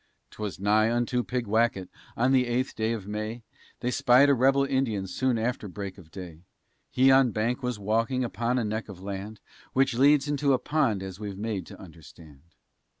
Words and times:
'Twas 0.31 0.59
nigh 0.59 0.89
unto 0.91 1.23
Pigwacket, 1.23 1.87
on 2.17 2.31
the 2.31 2.47
eighth 2.47 2.75
day 2.75 2.91
of 2.91 3.05
May, 3.07 3.43
They 3.81 3.91
spied 3.91 4.29
a 4.29 4.33
rebel 4.33 4.63
Indian 4.65 5.05
soon 5.05 5.37
after 5.37 5.67
break 5.67 5.99
of 5.99 6.09
day; 6.09 6.41
He 6.89 7.11
on 7.11 7.27
a 7.27 7.31
bank 7.31 7.61
was 7.61 7.77
walking, 7.77 8.23
upon 8.23 8.57
a 8.57 8.63
neck 8.65 8.89
of 8.89 9.03
land, 9.03 9.39
Which 9.73 9.93
leads 9.93 10.27
into 10.27 10.53
a 10.53 10.57
pond 10.57 11.03
as 11.03 11.19
we're 11.19 11.35
made 11.35 11.67
to 11.67 11.79
understand. 11.79 12.41